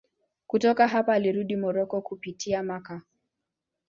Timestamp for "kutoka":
0.47-0.87